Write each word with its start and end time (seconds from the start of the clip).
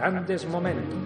Grandes 0.00 0.48
momentos. 0.48 0.96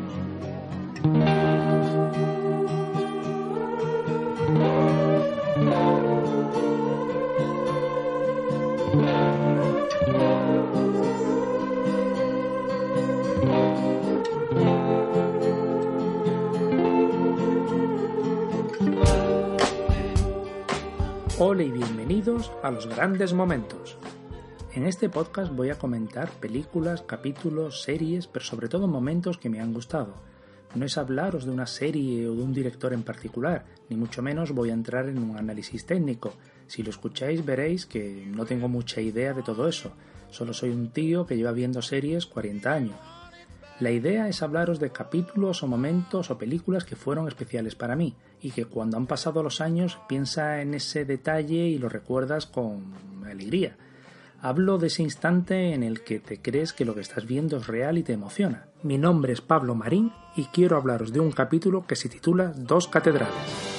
Hola 21.40 21.64
y 21.64 21.72
bienvenidos 21.72 22.52
a 22.62 22.70
los 22.70 22.86
grandes 22.86 23.32
momentos. 23.32 23.98
En 24.74 24.88
este 24.88 25.08
podcast 25.08 25.54
voy 25.54 25.70
a 25.70 25.78
comentar 25.78 26.28
películas, 26.40 27.02
capítulos, 27.02 27.82
series, 27.82 28.26
pero 28.26 28.44
sobre 28.44 28.66
todo 28.68 28.88
momentos 28.88 29.38
que 29.38 29.48
me 29.48 29.60
han 29.60 29.72
gustado. 29.72 30.16
No 30.74 30.84
es 30.84 30.98
hablaros 30.98 31.44
de 31.44 31.52
una 31.52 31.68
serie 31.68 32.26
o 32.26 32.34
de 32.34 32.42
un 32.42 32.52
director 32.52 32.92
en 32.92 33.04
particular, 33.04 33.66
ni 33.88 33.94
mucho 33.94 34.20
menos 34.20 34.50
voy 34.50 34.70
a 34.70 34.74
entrar 34.74 35.08
en 35.08 35.18
un 35.18 35.38
análisis 35.38 35.86
técnico. 35.86 36.34
Si 36.66 36.82
lo 36.82 36.90
escucháis 36.90 37.44
veréis 37.44 37.86
que 37.86 38.26
no 38.26 38.46
tengo 38.46 38.68
mucha 38.68 39.00
idea 39.00 39.32
de 39.32 39.44
todo 39.44 39.68
eso, 39.68 39.92
solo 40.28 40.52
soy 40.52 40.70
un 40.70 40.90
tío 40.90 41.24
que 41.24 41.36
lleva 41.36 41.52
viendo 41.52 41.80
series 41.80 42.26
40 42.26 42.72
años. 42.72 42.96
La 43.78 43.92
idea 43.92 44.28
es 44.28 44.42
hablaros 44.42 44.80
de 44.80 44.90
capítulos 44.90 45.62
o 45.62 45.68
momentos 45.68 46.32
o 46.32 46.38
películas 46.38 46.84
que 46.84 46.96
fueron 46.96 47.28
especiales 47.28 47.76
para 47.76 47.94
mí 47.94 48.16
y 48.40 48.50
que 48.50 48.64
cuando 48.64 48.96
han 48.96 49.06
pasado 49.06 49.40
los 49.44 49.60
años 49.60 50.00
piensa 50.08 50.62
en 50.62 50.74
ese 50.74 51.04
detalle 51.04 51.68
y 51.68 51.78
lo 51.78 51.88
recuerdas 51.88 52.46
con 52.46 52.92
alegría. 53.24 53.76
Hablo 54.44 54.76
de 54.76 54.88
ese 54.88 55.02
instante 55.02 55.72
en 55.72 55.82
el 55.82 56.02
que 56.02 56.20
te 56.20 56.42
crees 56.42 56.74
que 56.74 56.84
lo 56.84 56.94
que 56.94 57.00
estás 57.00 57.24
viendo 57.24 57.56
es 57.56 57.66
real 57.66 57.96
y 57.96 58.02
te 58.02 58.12
emociona. 58.12 58.68
Mi 58.82 58.98
nombre 58.98 59.32
es 59.32 59.40
Pablo 59.40 59.74
Marín 59.74 60.12
y 60.36 60.44
quiero 60.44 60.76
hablaros 60.76 61.14
de 61.14 61.20
un 61.20 61.32
capítulo 61.32 61.86
que 61.86 61.96
se 61.96 62.10
titula 62.10 62.52
Dos 62.54 62.86
catedrales. 62.86 63.73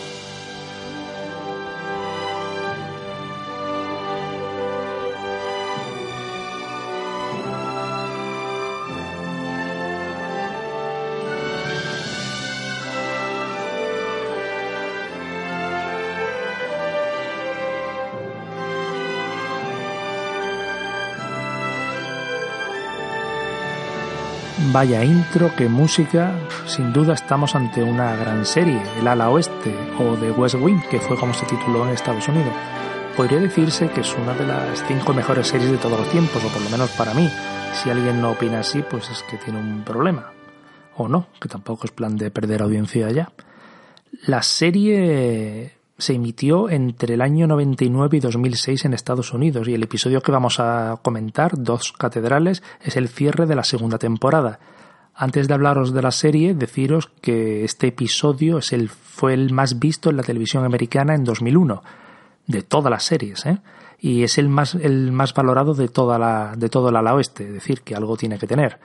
Vaya 24.75 25.05
intro, 25.05 25.55
qué 25.55 25.69
música. 25.69 26.35
Sin 26.67 26.91
duda 26.91 27.13
estamos 27.13 27.55
ante 27.55 27.81
una 27.81 28.13
gran 28.17 28.45
serie, 28.45 28.77
El 28.99 29.07
ala 29.07 29.29
oeste 29.29 29.73
o 29.97 30.15
The 30.15 30.31
West 30.31 30.55
Wing, 30.55 30.81
que 30.91 30.99
fue 30.99 31.15
como 31.17 31.33
se 31.33 31.45
tituló 31.45 31.85
en 31.85 31.93
Estados 31.93 32.27
Unidos. 32.27 32.51
Podría 33.15 33.39
decirse 33.39 33.87
que 33.87 34.01
es 34.01 34.13
una 34.15 34.33
de 34.33 34.45
las 34.45 34.85
cinco 34.85 35.13
mejores 35.13 35.47
series 35.47 35.71
de 35.71 35.77
todos 35.77 35.97
los 35.97 36.09
tiempos, 36.09 36.43
o 36.43 36.49
por 36.49 36.61
lo 36.61 36.69
menos 36.69 36.89
para 36.89 37.13
mí. 37.13 37.31
Si 37.81 37.89
alguien 37.89 38.21
no 38.21 38.31
opina 38.31 38.59
así, 38.59 38.81
pues 38.81 39.09
es 39.09 39.23
que 39.23 39.37
tiene 39.37 39.59
un 39.59 39.85
problema. 39.85 40.33
O 40.97 41.07
no, 41.07 41.27
que 41.39 41.47
tampoco 41.47 41.85
es 41.85 41.91
plan 41.91 42.17
de 42.17 42.29
perder 42.29 42.61
audiencia 42.61 43.09
ya. 43.11 43.31
La 44.25 44.43
serie 44.43 45.74
se 45.97 46.13
emitió 46.13 46.69
entre 46.69 47.13
el 47.13 47.21
año 47.21 47.47
99 47.47 48.17
y 48.17 48.19
2006 48.19 48.85
en 48.85 48.93
Estados 48.93 49.33
Unidos 49.33 49.67
y 49.67 49.73
el 49.73 49.83
episodio 49.83 50.21
que 50.21 50.31
vamos 50.31 50.59
a 50.59 50.99
comentar, 51.01 51.51
Dos 51.57 51.93
Catedrales, 51.93 52.63
es 52.81 52.97
el 52.97 53.07
cierre 53.07 53.45
de 53.45 53.55
la 53.55 53.63
segunda 53.63 53.97
temporada. 53.97 54.59
Antes 55.13 55.47
de 55.47 55.53
hablaros 55.53 55.93
de 55.93 56.01
la 56.01 56.11
serie, 56.11 56.53
deciros 56.53 57.09
que 57.21 57.63
este 57.63 57.87
episodio 57.87 58.57
es 58.57 58.73
el, 58.73 58.89
fue 58.89 59.33
el 59.33 59.53
más 59.53 59.79
visto 59.79 60.09
en 60.09 60.17
la 60.17 60.23
televisión 60.23 60.65
americana 60.65 61.15
en 61.15 61.23
2001, 61.23 61.81
de 62.47 62.61
todas 62.61 62.91
las 62.91 63.03
series, 63.03 63.45
¿eh? 63.45 63.59
y 63.97 64.23
es 64.23 64.37
el 64.37 64.49
más, 64.49 64.75
el 64.75 65.13
más 65.13 65.33
valorado 65.33 65.73
de, 65.73 65.87
toda 65.87 66.19
la, 66.19 66.53
de 66.57 66.67
todo 66.67 66.89
el 66.89 66.97
ala 66.97 67.15
oeste, 67.15 67.47
es 67.47 67.53
decir, 67.53 67.81
que 67.81 67.95
algo 67.95 68.17
tiene 68.17 68.37
que 68.37 68.47
tener. 68.47 68.77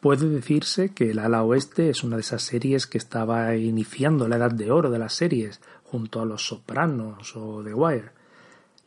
Puede 0.00 0.30
decirse 0.30 0.94
que 0.94 1.10
el 1.10 1.18
ala 1.18 1.42
oeste 1.42 1.90
es 1.90 2.02
una 2.02 2.16
de 2.16 2.22
esas 2.22 2.42
series 2.42 2.86
que 2.86 2.96
estaba 2.96 3.54
iniciando 3.54 4.28
la 4.28 4.36
edad 4.36 4.50
de 4.50 4.70
oro 4.70 4.90
de 4.90 4.98
las 4.98 5.12
series, 5.12 5.60
junto 5.84 6.22
a 6.22 6.24
Los 6.24 6.46
Sopranos 6.46 7.36
o 7.36 7.62
The 7.62 7.74
Wire. 7.74 8.10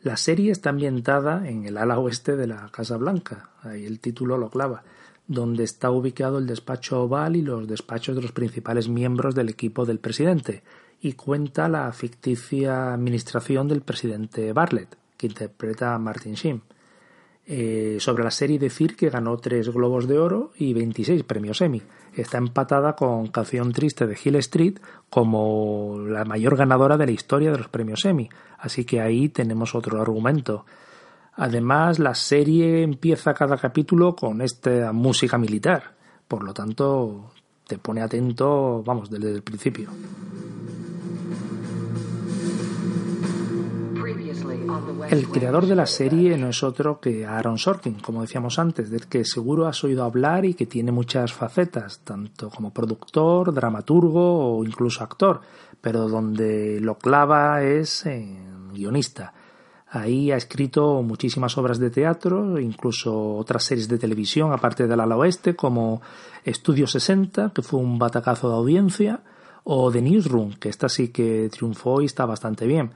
La 0.02 0.16
serie 0.16 0.50
está 0.50 0.70
ambientada 0.70 1.48
en 1.48 1.66
el 1.66 1.78
ala 1.78 2.00
oeste 2.00 2.34
de 2.34 2.48
la 2.48 2.68
Casa 2.72 2.96
Blanca, 2.96 3.50
ahí 3.62 3.86
el 3.86 4.00
título 4.00 4.38
lo 4.38 4.50
clava, 4.50 4.82
donde 5.28 5.62
está 5.62 5.88
ubicado 5.92 6.38
el 6.38 6.48
despacho 6.48 7.02
oval 7.02 7.36
y 7.36 7.42
los 7.42 7.68
despachos 7.68 8.16
de 8.16 8.22
los 8.22 8.32
principales 8.32 8.88
miembros 8.88 9.36
del 9.36 9.48
equipo 9.48 9.86
del 9.86 10.00
presidente, 10.00 10.64
y 11.00 11.12
cuenta 11.12 11.68
la 11.68 11.92
ficticia 11.92 12.92
administración 12.92 13.68
del 13.68 13.82
presidente 13.82 14.52
Bartlett, 14.52 14.96
que 15.16 15.28
interpreta 15.28 15.94
a 15.94 15.98
Martin 15.98 16.34
Sheen. 16.34 16.62
Eh, 17.46 17.98
sobre 18.00 18.24
la 18.24 18.30
serie 18.30 18.58
decir 18.58 18.96
que 18.96 19.10
ganó 19.10 19.36
tres 19.36 19.68
Globos 19.68 20.08
de 20.08 20.18
Oro 20.18 20.52
y 20.56 20.72
26 20.72 21.24
premios 21.24 21.60
Emmy. 21.60 21.82
Está 22.14 22.38
empatada 22.38 22.96
con 22.96 23.26
Canción 23.26 23.72
Triste 23.72 24.06
de 24.06 24.16
Hill 24.22 24.36
Street 24.36 24.78
como 25.10 25.98
la 25.98 26.24
mayor 26.24 26.56
ganadora 26.56 26.96
de 26.96 27.06
la 27.06 27.12
historia 27.12 27.52
de 27.52 27.58
los 27.58 27.68
premios 27.68 28.04
Emmy. 28.06 28.30
Así 28.58 28.84
que 28.86 29.02
ahí 29.02 29.28
tenemos 29.28 29.74
otro 29.74 30.00
argumento. 30.00 30.64
Además, 31.34 31.98
la 31.98 32.14
serie 32.14 32.82
empieza 32.82 33.34
cada 33.34 33.58
capítulo 33.58 34.16
con 34.16 34.40
esta 34.40 34.92
música 34.92 35.36
militar. 35.36 35.94
Por 36.26 36.44
lo 36.44 36.54
tanto, 36.54 37.32
te 37.66 37.76
pone 37.76 38.00
atento, 38.00 38.82
vamos, 38.84 39.10
desde 39.10 39.32
el 39.32 39.42
principio. 39.42 39.90
El 45.10 45.28
creador 45.28 45.66
de 45.66 45.74
la 45.74 45.86
serie 45.86 46.36
no 46.38 46.48
es 46.48 46.62
otro 46.62 47.00
que 47.00 47.26
Aaron 47.26 47.58
Sorkin, 47.58 48.00
como 48.00 48.22
decíamos 48.22 48.58
antes, 48.58 48.90
del 48.90 49.06
que 49.06 49.24
seguro 49.24 49.66
has 49.66 49.84
oído 49.84 50.04
hablar 50.04 50.44
y 50.44 50.54
que 50.54 50.66
tiene 50.66 50.92
muchas 50.92 51.32
facetas, 51.32 52.00
tanto 52.00 52.50
como 52.50 52.72
productor, 52.72 53.52
dramaturgo 53.52 54.56
o 54.58 54.64
incluso 54.64 55.04
actor, 55.04 55.40
pero 55.80 56.08
donde 56.08 56.80
lo 56.80 56.96
clava 56.96 57.62
es 57.62 58.06
en 58.06 58.72
guionista. 58.72 59.34
Ahí 59.88 60.32
ha 60.32 60.36
escrito 60.36 61.02
muchísimas 61.02 61.56
obras 61.56 61.78
de 61.78 61.90
teatro, 61.90 62.58
incluso 62.58 63.36
otras 63.36 63.62
series 63.62 63.88
de 63.88 63.98
televisión, 63.98 64.52
aparte 64.52 64.88
del 64.88 64.98
ala 64.98 65.16
oeste, 65.16 65.54
como 65.54 66.02
Estudio 66.44 66.88
60, 66.88 67.52
que 67.54 67.62
fue 67.62 67.78
un 67.78 67.98
batacazo 67.98 68.48
de 68.48 68.56
audiencia, 68.56 69.20
o 69.62 69.92
The 69.92 70.02
Newsroom, 70.02 70.54
que 70.54 70.68
esta 70.68 70.88
sí 70.88 71.08
que 71.08 71.48
triunfó 71.50 72.02
y 72.02 72.06
está 72.06 72.26
bastante 72.26 72.66
bien. 72.66 72.90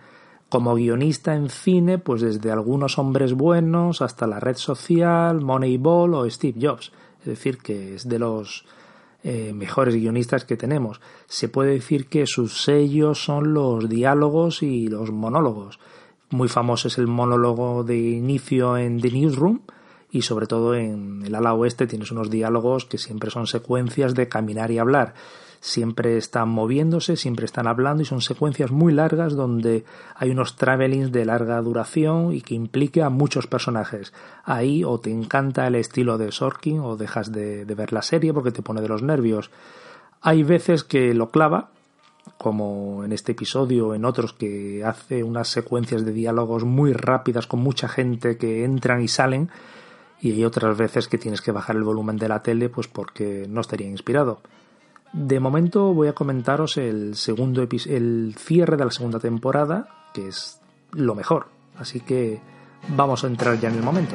Como 0.48 0.74
guionista 0.74 1.34
en 1.34 1.50
cine, 1.50 1.98
pues 1.98 2.22
desde 2.22 2.50
algunos 2.50 2.98
hombres 2.98 3.34
buenos 3.34 4.00
hasta 4.00 4.26
la 4.26 4.40
red 4.40 4.56
social, 4.56 5.42
Moneyball 5.42 6.14
o 6.14 6.30
Steve 6.30 6.58
Jobs. 6.60 6.90
Es 7.20 7.26
decir, 7.26 7.58
que 7.58 7.94
es 7.94 8.08
de 8.08 8.18
los 8.18 8.64
eh, 9.24 9.52
mejores 9.52 9.94
guionistas 9.94 10.46
que 10.46 10.56
tenemos. 10.56 11.02
Se 11.26 11.48
puede 11.48 11.72
decir 11.72 12.06
que 12.06 12.26
sus 12.26 12.62
sellos 12.62 13.22
son 13.22 13.52
los 13.52 13.88
diálogos 13.88 14.62
y 14.62 14.88
los 14.88 15.10
monólogos. 15.10 15.80
Muy 16.30 16.48
famoso 16.48 16.88
es 16.88 16.96
el 16.98 17.08
monólogo 17.08 17.84
de 17.84 17.98
inicio 17.98 18.78
en 18.78 19.00
The 19.00 19.10
Newsroom 19.10 19.60
y 20.10 20.22
sobre 20.22 20.46
todo 20.46 20.74
en 20.74 21.22
el 21.26 21.34
ala 21.34 21.52
oeste 21.52 21.86
tienes 21.86 22.10
unos 22.10 22.30
diálogos 22.30 22.86
que 22.86 22.96
siempre 22.96 23.30
son 23.30 23.46
secuencias 23.46 24.14
de 24.14 24.28
caminar 24.28 24.70
y 24.70 24.78
hablar 24.78 25.14
siempre 25.60 26.16
están 26.16 26.48
moviéndose, 26.48 27.16
siempre 27.16 27.44
están 27.44 27.66
hablando 27.66 28.02
y 28.02 28.06
son 28.06 28.20
secuencias 28.20 28.70
muy 28.70 28.92
largas 28.92 29.34
donde 29.34 29.84
hay 30.14 30.30
unos 30.30 30.56
travelings 30.56 31.12
de 31.12 31.24
larga 31.24 31.60
duración 31.62 32.32
y 32.32 32.42
que 32.42 32.54
implica 32.54 33.06
a 33.06 33.10
muchos 33.10 33.46
personajes. 33.46 34.12
Ahí 34.44 34.84
o 34.84 34.98
te 35.00 35.10
encanta 35.10 35.66
el 35.66 35.74
estilo 35.74 36.18
de 36.18 36.32
Sorkin 36.32 36.80
o 36.80 36.96
dejas 36.96 37.32
de, 37.32 37.64
de 37.64 37.74
ver 37.74 37.92
la 37.92 38.02
serie 38.02 38.32
porque 38.32 38.52
te 38.52 38.62
pone 38.62 38.80
de 38.80 38.88
los 38.88 39.02
nervios. 39.02 39.50
Hay 40.20 40.42
veces 40.42 40.84
que 40.84 41.14
lo 41.14 41.30
clava, 41.30 41.70
como 42.36 43.04
en 43.04 43.12
este 43.12 43.32
episodio 43.32 43.88
o 43.88 43.94
en 43.94 44.04
otros 44.04 44.32
que 44.32 44.84
hace 44.84 45.22
unas 45.22 45.48
secuencias 45.48 46.04
de 46.04 46.12
diálogos 46.12 46.64
muy 46.64 46.92
rápidas 46.92 47.46
con 47.46 47.60
mucha 47.60 47.88
gente 47.88 48.36
que 48.36 48.64
entran 48.64 49.02
y 49.02 49.08
salen 49.08 49.50
y 50.20 50.32
hay 50.32 50.44
otras 50.44 50.76
veces 50.76 51.08
que 51.08 51.18
tienes 51.18 51.40
que 51.40 51.52
bajar 51.52 51.76
el 51.76 51.84
volumen 51.84 52.16
de 52.16 52.28
la 52.28 52.42
tele 52.42 52.68
pues 52.68 52.88
porque 52.88 53.46
no 53.48 53.60
estaría 53.60 53.88
inspirado. 53.88 54.40
De 55.12 55.40
momento 55.40 55.94
voy 55.94 56.08
a 56.08 56.12
comentaros 56.12 56.76
el 56.76 57.16
segundo 57.16 57.62
el 57.62 58.34
cierre 58.36 58.76
de 58.76 58.84
la 58.84 58.90
segunda 58.90 59.18
temporada, 59.18 59.88
que 60.12 60.28
es 60.28 60.60
lo 60.92 61.14
mejor. 61.14 61.48
Así 61.76 62.00
que 62.00 62.40
vamos 62.96 63.24
a 63.24 63.26
entrar 63.26 63.58
ya 63.58 63.68
en 63.68 63.76
el 63.76 63.82
momento. 63.82 64.14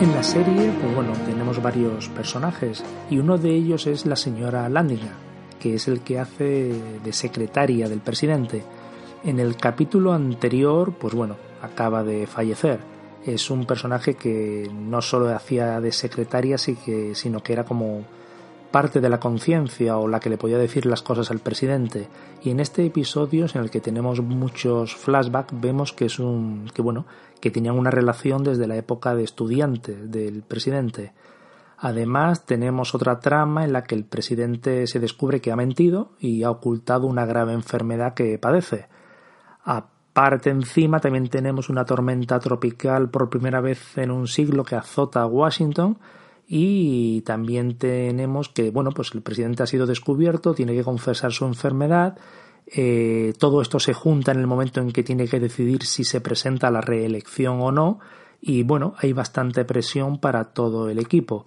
En 0.00 0.14
la 0.14 0.22
serie, 0.22 0.72
pues 0.80 0.94
bueno, 0.94 1.12
tenemos 1.26 1.60
varios 1.60 2.08
personajes 2.10 2.84
y 3.10 3.18
uno 3.18 3.36
de 3.36 3.50
ellos 3.50 3.88
es 3.88 4.06
la 4.06 4.14
señora 4.14 4.68
Landinga, 4.68 5.10
que 5.58 5.74
es 5.74 5.88
el 5.88 6.02
que 6.02 6.20
hace 6.20 6.72
de 7.02 7.12
secretaria 7.12 7.88
del 7.88 7.98
presidente. 7.98 8.62
En 9.24 9.40
el 9.40 9.56
capítulo 9.56 10.12
anterior, 10.12 10.92
pues 10.92 11.14
bueno, 11.14 11.36
acaba 11.60 12.04
de 12.04 12.26
fallecer. 12.26 12.78
Es 13.24 13.50
un 13.50 13.66
personaje 13.66 14.14
que 14.14 14.70
no 14.72 15.02
solo 15.02 15.34
hacía 15.34 15.80
de 15.80 15.92
secretaria, 15.92 16.56
sino 16.56 17.42
que 17.42 17.52
era 17.52 17.64
como 17.64 18.04
parte 18.70 19.00
de 19.00 19.08
la 19.08 19.18
conciencia 19.18 19.96
o 19.98 20.08
la 20.08 20.20
que 20.20 20.30
le 20.30 20.38
podía 20.38 20.58
decir 20.58 20.86
las 20.86 21.02
cosas 21.02 21.30
al 21.30 21.40
presidente. 21.40 22.08
Y 22.42 22.50
en 22.50 22.60
este 22.60 22.86
episodio, 22.86 23.46
en 23.52 23.60
el 23.60 23.70
que 23.70 23.80
tenemos 23.80 24.20
muchos 24.20 24.94
flashbacks, 24.94 25.60
vemos 25.60 25.92
que 25.92 26.04
es 26.04 26.18
un 26.18 26.70
que 26.72 26.82
bueno, 26.82 27.06
que 27.40 27.50
tenían 27.50 27.78
una 27.78 27.90
relación 27.90 28.44
desde 28.44 28.66
la 28.66 28.76
época 28.76 29.14
de 29.14 29.24
estudiante 29.24 29.96
del 29.96 30.42
presidente. 30.42 31.12
Además, 31.76 32.44
tenemos 32.44 32.94
otra 32.94 33.20
trama 33.20 33.64
en 33.64 33.72
la 33.72 33.84
que 33.84 33.94
el 33.94 34.04
presidente 34.04 34.86
se 34.86 35.00
descubre 35.00 35.40
que 35.40 35.52
ha 35.52 35.56
mentido 35.56 36.12
y 36.18 36.42
ha 36.42 36.50
ocultado 36.50 37.06
una 37.06 37.24
grave 37.24 37.52
enfermedad 37.52 38.14
que 38.14 38.38
padece. 38.38 38.86
Aparte 39.68 40.48
encima 40.48 40.98
también 40.98 41.28
tenemos 41.28 41.68
una 41.68 41.84
tormenta 41.84 42.40
tropical 42.40 43.10
por 43.10 43.28
primera 43.28 43.60
vez 43.60 43.98
en 43.98 44.10
un 44.10 44.26
siglo 44.26 44.64
que 44.64 44.76
azota 44.76 45.20
a 45.20 45.26
Washington. 45.26 45.98
Y 46.46 47.20
también 47.26 47.76
tenemos 47.76 48.48
que, 48.48 48.70
bueno, 48.70 48.92
pues 48.92 49.14
el 49.14 49.20
presidente 49.20 49.62
ha 49.62 49.66
sido 49.66 49.86
descubierto, 49.86 50.54
tiene 50.54 50.74
que 50.74 50.82
confesar 50.82 51.30
su 51.32 51.44
enfermedad, 51.44 52.16
eh, 52.66 53.34
todo 53.38 53.60
esto 53.60 53.78
se 53.78 53.92
junta 53.92 54.32
en 54.32 54.38
el 54.38 54.46
momento 54.46 54.80
en 54.80 54.90
que 54.90 55.02
tiene 55.02 55.28
que 55.28 55.40
decidir 55.40 55.84
si 55.84 56.04
se 56.04 56.22
presenta 56.22 56.68
a 56.68 56.70
la 56.70 56.80
reelección 56.80 57.60
o 57.60 57.70
no, 57.70 57.98
y 58.40 58.62
bueno, 58.62 58.94
hay 58.96 59.12
bastante 59.12 59.66
presión 59.66 60.18
para 60.18 60.44
todo 60.44 60.88
el 60.88 60.98
equipo. 60.98 61.44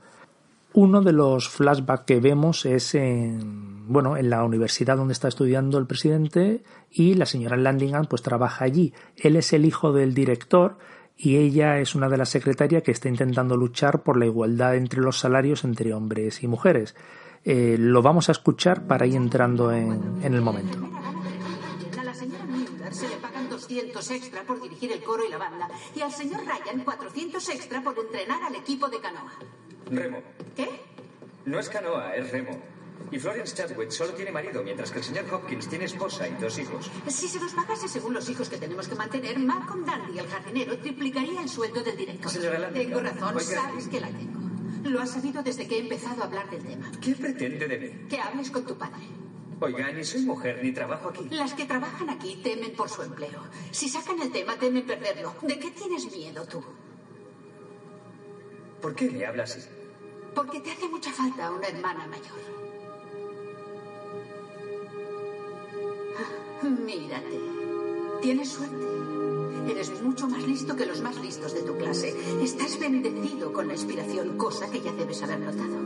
Uno 0.73 1.01
de 1.01 1.13
los 1.13 1.49
flashbacks 1.49 2.05
que 2.05 2.19
vemos 2.19 2.67
es 2.67 2.93
en, 2.93 3.80
bueno, 3.87 4.17
en 4.17 4.29
la 4.29 4.43
universidad 4.43 4.97
donde 4.97 5.13
está 5.13 5.27
estudiando 5.27 5.77
el 5.77 5.87
presidente 5.87 6.63
y 6.89 7.15
la 7.15 7.25
señora 7.25 7.57
Landingham 7.57 8.05
pues 8.05 8.21
trabaja 8.21 8.65
allí. 8.65 8.93
Él 9.17 9.35
es 9.35 9.53
el 9.53 9.65
hijo 9.65 9.91
del 9.91 10.13
director 10.13 10.77
y 11.17 11.37
ella 11.37 11.79
es 11.79 11.95
una 11.95 12.09
de 12.09 12.17
las 12.17 12.29
secretarias 12.29 12.83
que 12.83 12.91
está 12.91 13.09
intentando 13.09 13.55
luchar 13.57 14.03
por 14.03 14.17
la 14.17 14.25
igualdad 14.25 14.75
entre 14.75 15.01
los 15.01 15.19
salarios 15.19 15.63
entre 15.63 15.93
hombres 15.93 16.43
y 16.43 16.47
mujeres. 16.47 16.95
Eh, 17.43 17.75
lo 17.79 18.01
vamos 18.01 18.29
a 18.29 18.33
escuchar 18.33 18.85
para 18.87 19.05
ir 19.05 19.15
entrando 19.15 19.71
en, 19.71 20.23
en 20.23 20.33
el 20.33 20.41
momento. 20.41 20.77
A 21.99 22.03
la 22.03 22.13
señora 22.13 22.45
Müller 22.45 22.93
se 22.93 23.07
le 23.07 23.15
pagan 23.17 23.49
200 23.49 24.11
extra 24.11 24.43
por 24.43 24.61
dirigir 24.61 24.91
el 24.91 25.03
coro 25.03 25.23
y 25.25 25.29
la 25.29 25.37
banda 25.37 25.67
y 25.95 26.01
al 26.01 26.11
señor 26.11 26.41
Ryan 26.41 26.83
400 26.83 27.49
extra 27.49 27.81
por 27.83 27.97
entrenar 27.97 28.43
al 28.43 28.55
equipo 28.55 28.87
de 28.89 28.99
canoa. 28.99 29.33
Remo. 29.89 30.21
¿Qué? 30.55 30.69
No 31.45 31.59
es 31.59 31.69
canoa, 31.69 32.15
es 32.15 32.31
remo. 32.31 32.61
Y 33.09 33.19
Florence 33.19 33.55
Chadwick 33.55 33.91
solo 33.91 34.13
tiene 34.13 34.31
marido, 34.31 34.63
mientras 34.63 34.91
que 34.91 34.99
el 34.99 35.03
señor 35.03 35.25
Hopkins 35.33 35.67
tiene 35.67 35.85
esposa 35.85 36.27
y 36.27 36.33
dos 36.33 36.57
hijos. 36.59 36.89
Si 37.07 37.27
se 37.27 37.39
nos 37.39 37.53
pagase 37.53 37.87
según 37.87 38.13
los 38.13 38.29
hijos 38.29 38.49
que 38.49 38.57
tenemos 38.57 38.87
que 38.87 38.95
mantener, 38.95 39.39
Malcolm 39.39 39.85
Dandy, 39.85 40.19
el 40.19 40.27
jardinero, 40.27 40.77
triplicaría 40.77 41.41
el 41.41 41.49
sueldo 41.49 41.83
del 41.83 41.97
director. 41.97 42.31
Tengo 42.73 42.99
razón, 43.01 43.39
sabes 43.39 43.87
que 43.87 43.99
la 43.99 44.09
tengo. 44.09 44.39
Lo 44.83 44.99
has 45.01 45.11
sabido 45.11 45.43
desde 45.43 45.67
que 45.67 45.77
he 45.77 45.79
empezado 45.79 46.23
a 46.23 46.25
hablar 46.25 46.49
del 46.49 46.63
tema. 46.63 46.91
¿Qué 47.01 47.15
pretende 47.15 47.67
de 47.67 47.77
mí? 47.77 48.07
Que 48.09 48.19
hables 48.19 48.49
con 48.49 48.65
tu 48.65 48.77
padre. 48.77 49.03
Oiga, 49.59 49.91
ni 49.91 50.03
soy 50.03 50.23
mujer 50.23 50.59
ni 50.63 50.71
trabajo 50.71 51.09
aquí. 51.09 51.27
Las 51.29 51.53
que 51.53 51.65
trabajan 51.65 52.09
aquí 52.09 52.41
temen 52.43 52.73
por 52.75 52.89
su 52.89 53.03
empleo. 53.03 53.43
Si 53.69 53.89
sacan 53.89 54.19
el 54.19 54.31
tema, 54.31 54.57
temen 54.57 54.85
perderlo. 54.87 55.35
¿De 55.43 55.59
qué 55.59 55.69
tienes 55.69 56.11
miedo 56.11 56.45
tú? 56.47 56.63
¿Por 58.81 58.95
qué 58.95 59.11
me 59.11 59.23
habla 59.23 59.43
así? 59.43 59.61
Porque 60.33 60.61
te 60.61 60.71
hace 60.71 60.89
mucha 60.89 61.11
falta 61.11 61.51
una 61.51 61.67
hermana 61.67 62.07
mayor. 62.07 62.60
Mírate. 66.63 67.39
Tienes 68.21 68.49
suerte. 68.49 68.85
Eres 69.67 70.01
mucho 70.01 70.27
más 70.27 70.43
listo 70.43 70.75
que 70.75 70.85
los 70.85 71.01
más 71.01 71.19
listos 71.21 71.53
de 71.53 71.61
tu 71.61 71.75
clase. 71.77 72.15
Estás 72.41 72.79
bendecido 72.79 73.51
con 73.51 73.67
la 73.67 73.73
inspiración, 73.73 74.37
cosa 74.37 74.69
que 74.69 74.81
ya 74.81 74.91
debes 74.91 75.23
haber 75.23 75.39
notado. 75.39 75.77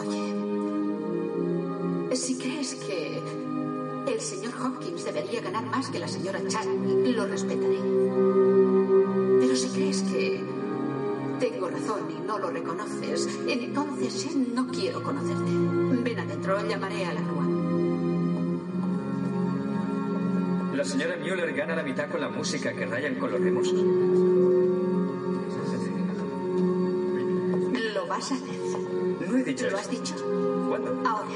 Oye, 0.00 0.34
si 2.16 2.36
crees 2.36 2.74
que 2.76 3.22
el 4.06 4.20
señor 4.20 4.54
Hopkins 4.62 5.04
debería 5.04 5.40
ganar 5.40 5.66
más 5.66 5.88
que 5.88 5.98
la 5.98 6.08
señora 6.08 6.40
Chadwick, 6.46 7.14
lo 7.16 7.26
respetaré. 7.26 7.78
Pero 9.40 9.56
si 9.56 9.68
crees 9.68 10.02
que 10.02 10.42
tengo 11.38 11.68
razón 11.68 12.10
y 12.10 12.26
no 12.26 12.38
lo 12.38 12.50
reconoces, 12.50 13.28
entonces 13.46 14.34
no 14.34 14.66
quiero 14.68 15.02
conocerte. 15.02 15.50
Ven 16.02 16.18
adentro, 16.18 16.66
llamaré 16.66 17.04
a 17.06 17.14
la 17.14 17.20
grúa. 17.20 17.47
La 20.78 20.84
señora 20.84 21.16
Mueller 21.18 21.52
gana 21.54 21.74
la 21.74 21.82
mitad 21.82 22.08
con 22.08 22.20
la 22.20 22.28
música 22.28 22.72
que 22.72 22.86
rayan 22.86 23.16
con 23.16 23.32
los 23.32 23.40
remos. 23.40 23.72
Lo 27.94 28.06
vas 28.06 28.30
a 28.30 28.36
hacer. 28.36 29.28
No 29.28 29.38
he 29.38 29.42
dicho 29.42 29.64
¿Lo 29.64 29.70
eso. 29.70 29.76
has 29.78 29.90
dicho? 29.90 30.14
¿Cuándo? 30.68 31.02
Ahora, 31.04 31.30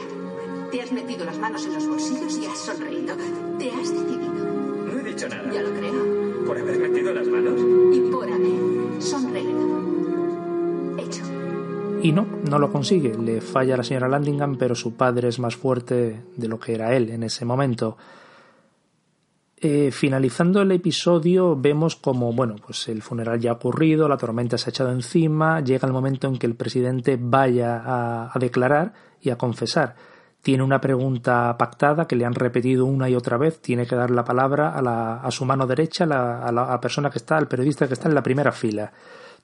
te 0.71 0.81
has 0.81 0.93
metido 0.93 1.25
las 1.25 1.37
manos 1.41 1.67
en 1.67 1.75
los 1.75 1.89
bolsillos 1.89 2.39
y 2.39 2.47
has 2.47 2.57
sonreído. 2.57 3.17
Te 3.59 3.73
has 3.73 3.91
decidido. 3.91 4.33
No 4.33 5.01
he 5.01 5.03
dicho 5.03 5.29
nada. 5.29 5.53
Ya 5.53 5.63
lo 5.63 5.71
creo. 5.75 6.45
¿Por 6.47 6.59
haber 6.59 6.79
metido 6.79 7.13
las 7.13 7.27
manos? 7.27 7.61
Y 7.93 8.01
por 8.13 8.33
haber 8.33 9.03
sonreído. 9.03 9.61
Hecho. 10.99 11.23
Y 12.01 12.13
no, 12.13 12.29
no 12.49 12.61
lo 12.61 12.71
consigue. 12.71 13.19
Le 13.19 13.41
falla 13.41 13.75
a 13.75 13.79
la 13.79 13.83
señora 13.83 14.07
Landingham, 14.07 14.57
pero 14.57 14.77
su 14.77 14.95
padre 14.95 15.27
es 15.31 15.41
más 15.41 15.57
fuerte 15.57 16.21
de 16.37 16.47
lo 16.47 16.61
que 16.61 16.75
era 16.75 16.95
él 16.95 17.11
en 17.11 17.25
ese 17.25 17.45
momento. 17.45 17.97
Eh, 19.65 19.93
finalizando 19.93 20.61
el 20.61 20.73
episodio 20.73 21.55
vemos 21.55 21.95
como 21.95 22.33
bueno 22.33 22.57
pues 22.67 22.89
el 22.89 23.01
funeral 23.01 23.39
ya 23.39 23.53
ha 23.53 23.55
ocurrido 23.55 24.09
la 24.09 24.17
tormenta 24.17 24.59
se 24.59 24.69
ha 24.69 24.73
echado 24.73 24.91
encima 24.91 25.61
llega 25.61 25.87
el 25.87 25.93
momento 25.93 26.27
en 26.27 26.37
que 26.37 26.49
el 26.49 26.57
presidente 26.57 27.17
vaya 27.17 27.81
a, 27.85 28.39
declarar 28.41 28.93
y 29.21 29.31
a 29.31 29.39
confesar. 29.39 29.95
Tiene 30.43 30.65
una 30.65 30.81
pregunta 30.81 31.57
pactada 31.57 32.09
que 32.09 32.17
le 32.17 32.25
han 32.25 32.35
repetido 32.35 32.87
una 32.87 33.09
y 33.09 33.15
otra 33.15 33.37
vez 33.37 33.61
tiene 33.61 33.87
que 33.87 33.95
dar 33.95 34.11
la 34.11 34.25
palabra 34.25 34.71
a, 34.77 34.83
la, 34.83 35.21
a 35.21 35.31
su 35.31 35.45
mano 35.45 35.65
derecha 35.65 36.03
a 36.03 36.07
la, 36.09 36.43
a 36.43 36.51
la 36.51 36.65
a 36.65 36.71
la 36.71 36.81
persona 36.81 37.09
que 37.09 37.19
está 37.19 37.37
al 37.37 37.47
periodista 37.47 37.87
que 37.87 37.95
está 37.95 38.09
en 38.09 38.17
la 38.17 38.23
primera 38.25 38.51
fila. 38.51 38.93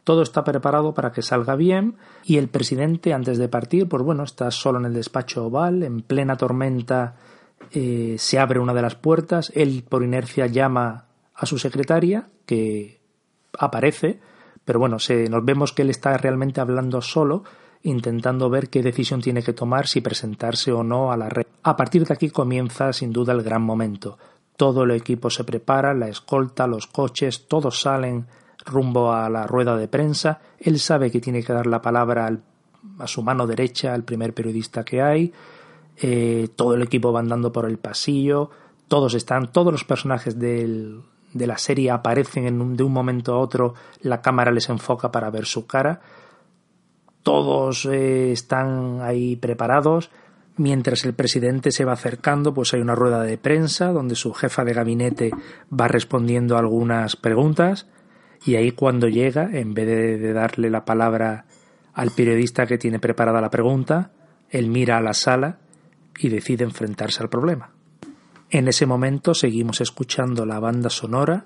Todo 0.02 0.22
está 0.22 0.42
preparado 0.42 0.94
para 0.94 1.12
que 1.12 1.22
salga 1.22 1.54
bien 1.54 1.94
y 2.24 2.38
el 2.38 2.48
presidente 2.48 3.14
antes 3.14 3.38
de 3.38 3.48
partir 3.48 3.88
pues 3.88 4.02
bueno 4.02 4.24
está 4.24 4.50
solo 4.50 4.80
en 4.80 4.86
el 4.86 4.94
despacho 4.94 5.46
oval 5.46 5.84
en 5.84 6.00
plena 6.02 6.36
tormenta 6.36 7.14
eh, 7.72 8.16
se 8.18 8.38
abre 8.38 8.60
una 8.60 8.74
de 8.74 8.82
las 8.82 8.94
puertas, 8.94 9.52
él 9.54 9.84
por 9.88 10.02
inercia 10.02 10.46
llama 10.46 11.06
a 11.34 11.46
su 11.46 11.58
secretaria, 11.58 12.26
que 12.46 13.00
aparece, 13.58 14.20
pero 14.64 14.78
bueno, 14.78 14.98
se, 14.98 15.28
nos 15.28 15.44
vemos 15.44 15.72
que 15.72 15.82
él 15.82 15.90
está 15.90 16.16
realmente 16.16 16.60
hablando 16.60 17.00
solo, 17.00 17.44
intentando 17.82 18.50
ver 18.50 18.68
qué 18.68 18.82
decisión 18.82 19.20
tiene 19.20 19.42
que 19.42 19.52
tomar, 19.52 19.86
si 19.86 20.00
presentarse 20.00 20.72
o 20.72 20.82
no 20.82 21.12
a 21.12 21.16
la 21.16 21.28
red. 21.28 21.46
A 21.62 21.76
partir 21.76 22.04
de 22.06 22.14
aquí 22.14 22.28
comienza 22.30 22.92
sin 22.92 23.12
duda 23.12 23.32
el 23.32 23.42
gran 23.42 23.62
momento. 23.62 24.18
Todo 24.56 24.82
el 24.82 24.90
equipo 24.90 25.30
se 25.30 25.44
prepara, 25.44 25.94
la 25.94 26.08
escolta, 26.08 26.66
los 26.66 26.86
coches, 26.88 27.46
todos 27.46 27.80
salen 27.80 28.26
rumbo 28.66 29.12
a 29.12 29.30
la 29.30 29.46
rueda 29.46 29.76
de 29.76 29.86
prensa. 29.88 30.40
Él 30.58 30.80
sabe 30.80 31.10
que 31.10 31.20
tiene 31.20 31.42
que 31.44 31.52
dar 31.52 31.66
la 31.66 31.80
palabra 31.80 32.26
al- 32.26 32.42
a 32.98 33.06
su 33.06 33.22
mano 33.22 33.46
derecha 33.46 33.94
al 33.94 34.02
primer 34.04 34.34
periodista 34.34 34.84
que 34.84 35.00
hay 35.00 35.32
eh, 36.00 36.48
todo 36.56 36.74
el 36.74 36.82
equipo 36.82 37.12
va 37.12 37.20
andando 37.20 37.52
por 37.52 37.64
el 37.66 37.78
pasillo, 37.78 38.50
todos 38.88 39.14
están, 39.14 39.52
todos 39.52 39.72
los 39.72 39.84
personajes 39.84 40.38
del- 40.38 41.00
de 41.34 41.46
la 41.46 41.58
serie 41.58 41.90
aparecen 41.90 42.46
en 42.46 42.60
un- 42.62 42.76
de 42.76 42.82
un 42.84 42.92
momento 42.92 43.34
a 43.34 43.38
otro, 43.38 43.74
la 44.00 44.22
cámara 44.22 44.50
les 44.50 44.68
enfoca 44.68 45.10
para 45.12 45.30
ver 45.30 45.44
su 45.44 45.66
cara, 45.66 46.00
todos 47.22 47.84
eh, 47.86 48.32
están 48.32 49.00
ahí 49.02 49.36
preparados, 49.36 50.10
mientras 50.56 51.04
el 51.04 51.12
presidente 51.14 51.70
se 51.70 51.84
va 51.84 51.92
acercando, 51.92 52.54
pues 52.54 52.72
hay 52.74 52.80
una 52.80 52.94
rueda 52.94 53.22
de 53.22 53.38
prensa 53.38 53.92
donde 53.92 54.14
su 54.14 54.32
jefa 54.32 54.64
de 54.64 54.72
gabinete 54.72 55.30
va 55.72 55.88
respondiendo 55.88 56.56
a 56.56 56.60
algunas 56.60 57.16
preguntas. 57.16 57.86
Y 58.46 58.54
ahí 58.56 58.70
cuando 58.72 59.08
llega, 59.08 59.50
en 59.52 59.74
vez 59.74 59.86
de, 59.86 60.18
de 60.18 60.32
darle 60.32 60.70
la 60.70 60.84
palabra 60.84 61.44
al 61.92 62.10
periodista 62.12 62.66
que 62.66 62.78
tiene 62.78 62.98
preparada 63.00 63.40
la 63.40 63.50
pregunta, 63.50 64.12
Él 64.50 64.68
mira 64.68 64.96
a 64.96 65.00
la 65.02 65.12
sala 65.14 65.58
y 66.18 66.28
decide 66.28 66.64
enfrentarse 66.64 67.22
al 67.22 67.28
problema. 67.28 67.70
En 68.50 68.68
ese 68.68 68.86
momento 68.86 69.34
seguimos 69.34 69.80
escuchando 69.80 70.46
la 70.46 70.58
banda 70.58 70.90
sonora, 70.90 71.44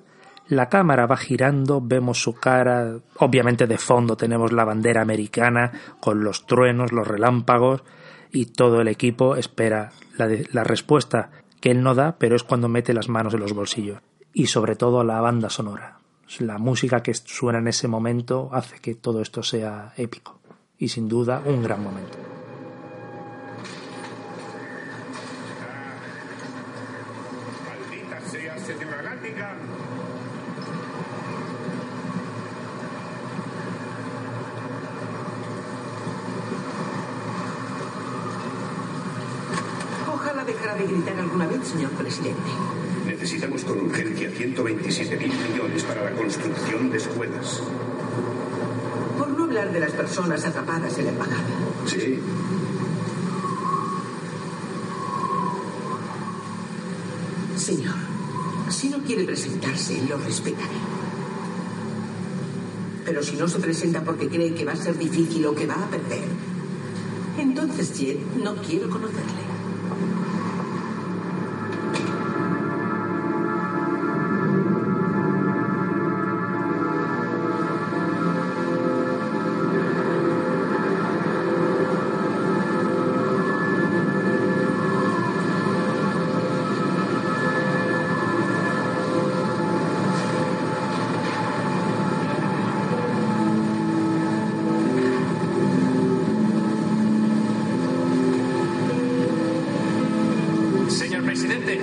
la 0.49 0.69
cámara 0.69 1.07
va 1.07 1.17
girando, 1.17 1.81
vemos 1.81 2.23
su 2.23 2.35
cara, 2.35 2.99
obviamente 3.19 3.67
de 3.67 3.79
fondo 3.79 4.17
tenemos 4.17 4.53
la 4.53 4.65
bandera 4.65 5.03
americana 5.03 5.73
con 6.01 6.25
los 6.25 6.47
truenos, 6.47 6.93
los 6.93 7.07
relámpagos 7.07 7.83
y 8.33 8.47
todo 8.47 8.81
el 8.81 8.89
equipo 8.89 9.37
espera 9.37 9.93
la, 10.17 10.29
la 10.53 10.65
respuesta 10.65 11.31
que 11.61 11.71
él 11.71 11.83
no 11.83 11.95
da, 11.95 12.17
pero 12.19 12.35
es 12.35 12.43
cuando 12.43 12.69
mete 12.69 12.93
las 12.93 13.09
manos 13.09 13.35
en 13.35 13.41
los 13.41 13.53
bolsillos. 13.53 14.01
Y 14.35 14.47
sobre 14.47 14.75
todo 14.75 15.05
la 15.05 15.21
banda 15.21 15.49
sonora. 15.49 15.99
La 16.41 16.59
música 16.59 17.03
que 17.03 17.15
suena 17.15 17.59
en 17.59 17.69
ese 17.69 17.89
momento 17.89 18.49
hace 18.53 18.81
que 18.81 18.95
todo 18.95 19.21
esto 19.21 19.43
sea 19.43 19.93
épico. 19.97 20.41
Y 20.79 20.89
sin 20.89 21.09
duda 21.09 21.43
un 21.45 21.63
gran 21.63 21.83
momento. 21.83 22.42
Dejará 40.63 40.79
de 40.79 40.87
gritar 40.87 41.19
alguna 41.19 41.47
vez, 41.49 41.67
señor 41.67 41.91
presidente. 41.91 42.51
Necesitamos 43.07 43.65
con 43.65 43.81
urgencia 43.81 44.31
127 44.31 45.17
mil 45.17 45.33
millones 45.33 45.83
para 45.83 46.05
la 46.05 46.13
construcción 46.13 46.89
de 46.89 46.99
escuelas. 46.99 47.63
Por 49.19 49.29
no 49.31 49.45
hablar 49.45 49.73
de 49.73 49.81
las 49.81 49.91
personas 49.91 50.45
atrapadas 50.45 50.97
en 50.99 51.07
la 51.07 51.11
embajada. 51.11 51.45
Sí. 51.87 52.21
Señor, 57.57 57.95
si 58.71 58.89
no 58.89 58.99
quiere 58.99 59.25
presentarse, 59.25 60.01
lo 60.09 60.17
respetaré. 60.19 60.79
Pero 63.05 63.23
si 63.23 63.35
no 63.35 63.49
se 63.49 63.59
presenta 63.59 64.05
porque 64.05 64.29
cree 64.29 64.55
que 64.55 64.65
va 64.65 64.73
a 64.73 64.77
ser 64.77 64.97
difícil 64.97 65.45
o 65.47 65.55
que 65.57 65.67
va 65.67 65.75
a 65.75 65.91
perder, 65.91 66.29
entonces, 67.39 67.99
Jet, 67.99 68.21
no 68.37 68.55
quiero 68.57 68.89
conocerle. 68.89 69.62
Decir 101.61 101.81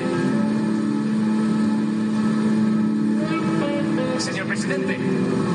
nada 4.67 5.49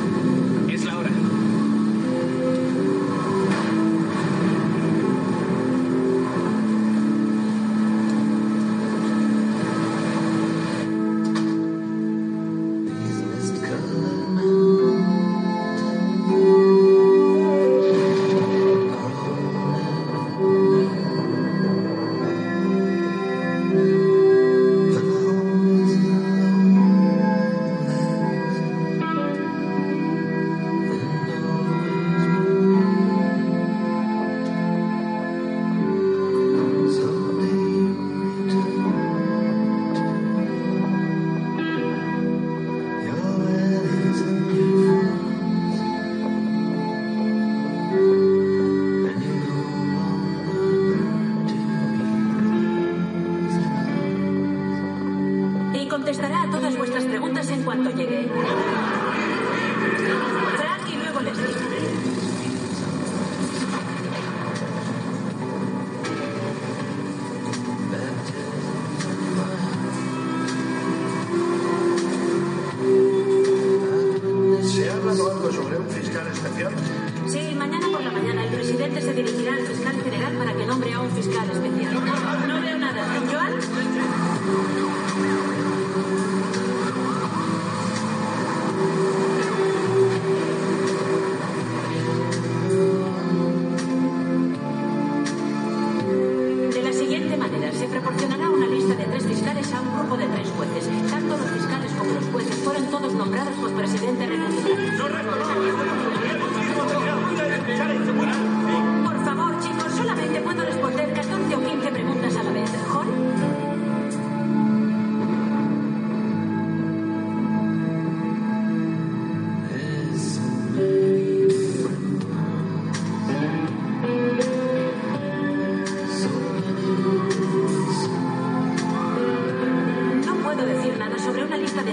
sobre 131.35 131.47
una 131.47 131.57
lista 131.57 131.83
de 131.83 131.91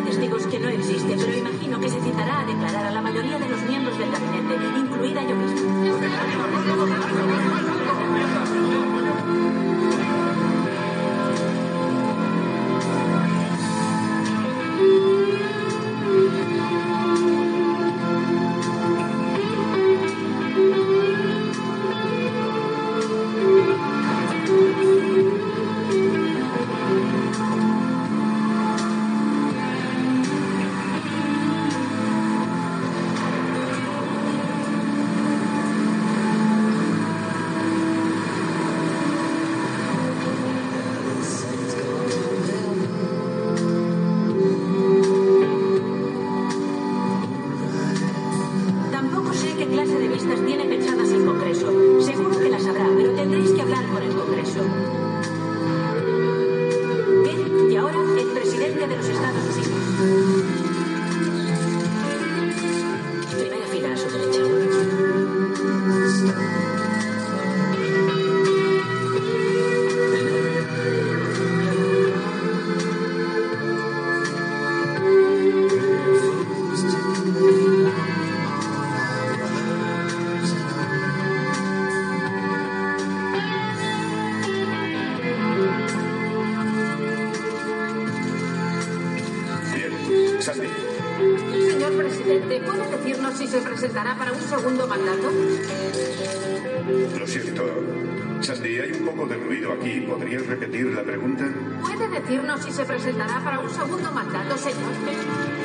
Sandy, 98.42 98.80
hay 98.80 98.92
un 98.92 99.06
poco 99.06 99.28
de 99.28 99.38
ruido 99.38 99.72
aquí. 99.74 100.02
¿Podrías 100.02 100.46
repetir 100.48 100.88
la 100.88 101.04
pregunta? 101.04 101.46
¿Puede 101.82 102.08
decirnos 102.10 102.64
si 102.64 102.72
se 102.72 102.86
presentará 102.86 103.40
para 103.44 103.60
un 103.60 103.70
segundo 103.70 104.12
mandato, 104.12 104.58
señor? 104.58 105.61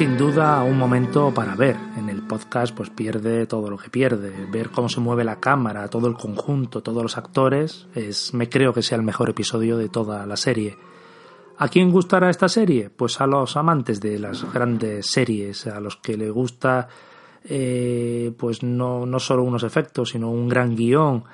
Sin 0.00 0.16
duda 0.16 0.62
un 0.62 0.78
momento 0.78 1.30
para 1.34 1.54
ver. 1.54 1.76
En 1.98 2.08
el 2.08 2.22
podcast 2.22 2.74
pues 2.74 2.88
pierde 2.88 3.44
todo 3.44 3.68
lo 3.68 3.76
que 3.76 3.90
pierde. 3.90 4.46
Ver 4.50 4.70
cómo 4.70 4.88
se 4.88 4.98
mueve 4.98 5.24
la 5.24 5.40
cámara, 5.40 5.88
todo 5.88 6.08
el 6.08 6.14
conjunto, 6.14 6.82
todos 6.82 7.02
los 7.02 7.18
actores, 7.18 7.86
es 7.94 8.32
me 8.32 8.48
creo 8.48 8.72
que 8.72 8.80
sea 8.80 8.96
el 8.96 9.04
mejor 9.04 9.28
episodio 9.28 9.76
de 9.76 9.90
toda 9.90 10.24
la 10.24 10.38
serie. 10.38 10.78
¿A 11.58 11.68
quién 11.68 11.90
gustará 11.90 12.30
esta 12.30 12.48
serie? 12.48 12.88
Pues 12.88 13.20
a 13.20 13.26
los 13.26 13.58
amantes 13.58 14.00
de 14.00 14.18
las 14.18 14.50
grandes 14.50 15.04
series, 15.04 15.66
a 15.66 15.80
los 15.80 15.96
que 15.96 16.16
les 16.16 16.32
gusta 16.32 16.88
eh, 17.44 18.32
pues 18.38 18.62
no, 18.62 19.04
no 19.04 19.20
solo 19.20 19.42
unos 19.42 19.64
efectos, 19.64 20.08
sino 20.08 20.30
un 20.30 20.48
gran 20.48 20.76
guion, 20.76 21.24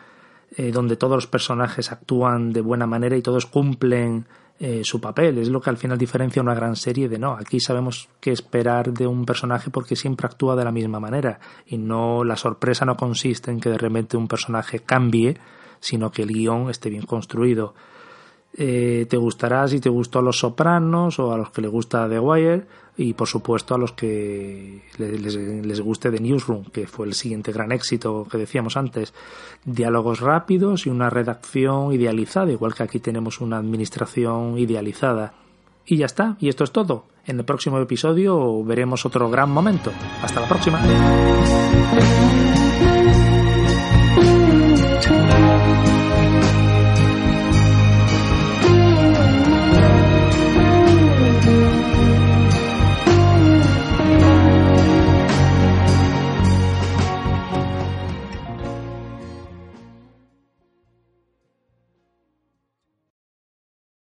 eh, 0.56 0.70
donde 0.70 0.96
todos 0.96 1.16
los 1.16 1.26
personajes 1.26 1.90
actúan 1.90 2.52
de 2.52 2.60
buena 2.60 2.86
manera 2.86 3.16
y 3.16 3.22
todos 3.22 3.46
cumplen 3.46 4.26
eh, 4.58 4.84
su 4.84 5.00
papel. 5.00 5.36
Es 5.36 5.50
lo 5.50 5.60
que 5.60 5.68
al 5.68 5.76
final 5.76 5.98
diferencia 5.98 6.40
una 6.40 6.54
gran 6.54 6.76
serie 6.76 7.10
de 7.10 7.18
no. 7.18 7.32
Aquí 7.32 7.60
sabemos 7.60 8.08
qué 8.20 8.32
esperar 8.32 8.92
de 8.92 9.06
un 9.06 9.26
personaje 9.26 9.70
porque 9.70 9.96
siempre 9.96 10.26
actúa 10.26 10.56
de 10.56 10.64
la 10.64 10.72
misma 10.72 10.98
manera. 10.98 11.40
Y 11.66 11.76
no 11.76 12.24
la 12.24 12.36
sorpresa 12.36 12.86
no 12.86 12.96
consiste 12.96 13.50
en 13.50 13.60
que 13.60 13.68
de 13.68 13.76
repente 13.76 14.16
un 14.16 14.28
personaje 14.28 14.80
cambie, 14.80 15.36
sino 15.80 16.10
que 16.10 16.22
el 16.22 16.28
guion 16.28 16.70
esté 16.70 16.88
bien 16.88 17.04
construido. 17.04 17.74
Eh, 18.54 19.06
te 19.10 19.18
gustará 19.18 19.68
si 19.68 19.80
te 19.80 19.90
gustó 19.90 20.20
a 20.20 20.22
Los 20.22 20.38
Sopranos 20.38 21.18
o 21.18 21.34
a 21.34 21.36
los 21.36 21.50
que 21.50 21.60
le 21.60 21.68
gusta 21.68 22.08
The 22.08 22.18
Wire 22.18 22.66
y 22.96 23.12
por 23.12 23.28
supuesto 23.28 23.74
a 23.74 23.78
los 23.78 23.92
que 23.92 24.82
les, 24.98 25.80
guste 25.80 26.10
The 26.10 26.20
Newsroom, 26.20 26.64
que 26.64 26.86
fue 26.86 27.06
el 27.06 27.14
siguiente 27.14 27.52
gran 27.52 27.72
éxito 27.72 28.26
que 28.30 28.38
decíamos 28.38 28.76
antes. 28.76 29.12
Diálogos 29.64 30.20
rápidos 30.20 30.86
y 30.86 30.90
una 30.90 31.10
redacción 31.10 31.92
idealizada, 31.92 32.50
igual 32.50 32.74
que 32.74 32.82
aquí 32.82 33.00
tenemos 33.00 33.40
una 33.40 33.58
administración 33.58 34.58
idealizada. 34.58 35.34
Y 35.84 35.98
ya 35.98 36.06
está, 36.06 36.36
y 36.40 36.48
esto 36.48 36.64
es 36.64 36.72
todo. 36.72 37.04
En 37.26 37.38
el 37.38 37.44
próximo 37.44 37.78
episodio 37.78 38.64
veremos 38.64 39.04
otro 39.04 39.28
gran 39.28 39.50
momento. 39.50 39.92
Hasta 40.22 40.40
la 40.40 40.48
próxima. 40.48 40.80